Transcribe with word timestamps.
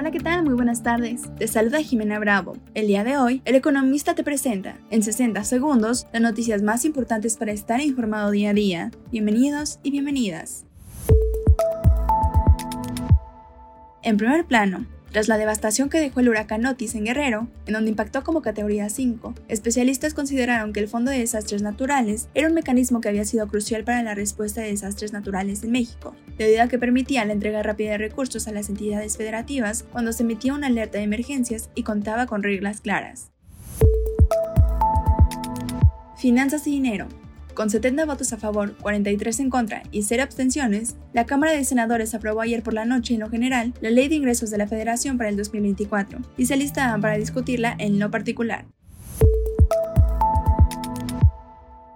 Hola, 0.00 0.12
¿qué 0.12 0.20
tal? 0.20 0.42
Muy 0.44 0.54
buenas 0.54 0.82
tardes. 0.82 1.24
Te 1.36 1.46
saluda 1.46 1.82
Jimena 1.82 2.18
Bravo. 2.18 2.56
El 2.72 2.86
día 2.86 3.04
de 3.04 3.18
hoy, 3.18 3.42
el 3.44 3.54
economista 3.54 4.14
te 4.14 4.24
presenta, 4.24 4.78
en 4.88 5.02
60 5.02 5.44
segundos, 5.44 6.06
las 6.14 6.22
noticias 6.22 6.62
más 6.62 6.86
importantes 6.86 7.36
para 7.36 7.52
estar 7.52 7.82
informado 7.82 8.30
día 8.30 8.48
a 8.48 8.54
día. 8.54 8.90
Bienvenidos 9.12 9.78
y 9.82 9.90
bienvenidas. 9.90 10.64
En 14.02 14.16
primer 14.16 14.46
plano, 14.46 14.86
tras 15.12 15.28
la 15.28 15.36
devastación 15.36 15.90
que 15.90 16.00
dejó 16.00 16.20
el 16.20 16.30
huracán 16.30 16.64
Otis 16.64 16.94
en 16.94 17.04
Guerrero, 17.04 17.48
en 17.66 17.74
donde 17.74 17.90
impactó 17.90 18.24
como 18.24 18.40
categoría 18.40 18.88
5, 18.88 19.34
especialistas 19.48 20.14
consideraron 20.14 20.72
que 20.72 20.80
el 20.80 20.88
Fondo 20.88 21.10
de 21.10 21.18
Desastres 21.18 21.60
Naturales 21.60 22.28
era 22.32 22.48
un 22.48 22.54
mecanismo 22.54 23.02
que 23.02 23.10
había 23.10 23.26
sido 23.26 23.46
crucial 23.48 23.84
para 23.84 24.02
la 24.02 24.14
respuesta 24.14 24.62
de 24.62 24.68
desastres 24.68 25.12
naturales 25.12 25.64
en 25.64 25.72
México, 25.72 26.16
debido 26.38 26.62
a 26.62 26.68
que 26.68 26.78
permitía 26.78 27.26
la 27.26 27.34
entrega 27.34 27.62
rápida 27.62 27.90
de 27.90 27.98
recursos 27.98 28.48
a 28.48 28.52
las 28.52 28.70
entidades 28.70 29.18
federativas 29.18 29.84
cuando 29.92 30.14
se 30.14 30.22
emitía 30.22 30.54
una 30.54 30.68
alerta 30.68 30.96
de 30.96 31.04
emergencias 31.04 31.68
y 31.74 31.82
contaba 31.82 32.24
con 32.24 32.42
reglas 32.42 32.80
claras. 32.80 33.32
Finanzas 36.16 36.66
y 36.66 36.70
dinero. 36.70 37.06
Con 37.54 37.68
70 37.68 38.04
votos 38.06 38.32
a 38.32 38.38
favor, 38.38 38.74
43 38.76 39.40
en 39.40 39.50
contra 39.50 39.82
y 39.90 40.02
0 40.02 40.22
abstenciones, 40.22 40.96
la 41.12 41.26
Cámara 41.26 41.52
de 41.52 41.64
Senadores 41.64 42.14
aprobó 42.14 42.40
ayer 42.40 42.62
por 42.62 42.74
la 42.74 42.84
noche 42.84 43.14
en 43.14 43.20
lo 43.20 43.28
general 43.28 43.74
la 43.80 43.90
Ley 43.90 44.08
de 44.08 44.14
Ingresos 44.14 44.50
de 44.50 44.58
la 44.58 44.68
Federación 44.68 45.18
para 45.18 45.30
el 45.30 45.36
2024 45.36 46.20
y 46.36 46.46
se 46.46 46.54
alistaban 46.54 47.00
para 47.00 47.16
discutirla 47.16 47.74
en 47.78 47.98
lo 47.98 48.10
particular. 48.10 48.64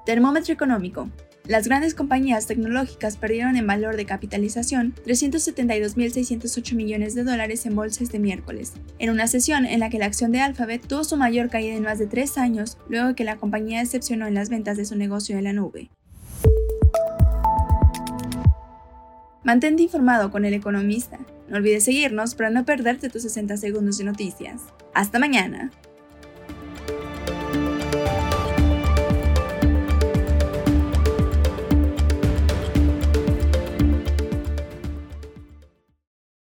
Termómetro 0.04 0.52
económico. 0.52 1.08
Las 1.46 1.68
grandes 1.68 1.94
compañías 1.94 2.46
tecnológicas 2.46 3.18
perdieron 3.18 3.56
en 3.56 3.66
valor 3.66 3.96
de 3.96 4.06
capitalización 4.06 4.94
372.608 5.04 6.74
millones 6.74 7.14
de 7.14 7.22
dólares 7.22 7.66
en 7.66 7.76
bolsas 7.76 8.10
de 8.10 8.18
miércoles, 8.18 8.72
en 8.98 9.10
una 9.10 9.26
sesión 9.26 9.66
en 9.66 9.80
la 9.80 9.90
que 9.90 9.98
la 9.98 10.06
acción 10.06 10.32
de 10.32 10.40
Alphabet 10.40 10.86
tuvo 10.86 11.04
su 11.04 11.18
mayor 11.18 11.50
caída 11.50 11.74
en 11.74 11.82
más 11.82 11.98
de 11.98 12.06
tres 12.06 12.38
años 12.38 12.78
luego 12.88 13.08
de 13.08 13.14
que 13.14 13.24
la 13.24 13.36
compañía 13.36 13.80
decepcionó 13.80 14.26
en 14.26 14.32
las 14.32 14.48
ventas 14.48 14.78
de 14.78 14.86
su 14.86 14.96
negocio 14.96 15.36
de 15.36 15.42
la 15.42 15.52
nube. 15.52 15.90
Mantente 19.42 19.82
informado 19.82 20.30
con 20.30 20.46
el 20.46 20.54
economista. 20.54 21.18
No 21.50 21.58
olvides 21.58 21.84
seguirnos 21.84 22.34
para 22.34 22.48
no 22.48 22.64
perderte 22.64 23.10
tus 23.10 23.20
60 23.20 23.58
segundos 23.58 23.98
de 23.98 24.04
noticias. 24.04 24.62
Hasta 24.94 25.18
mañana. 25.18 25.70